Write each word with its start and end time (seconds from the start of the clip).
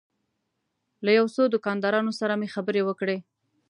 له 1.05 1.11
یو 1.17 1.25
څو 1.35 1.43
دوکاندارانو 1.53 2.11
سره 2.19 2.33
مې 2.39 2.47
خبرې 2.55 2.81
وکړې. 2.85 3.17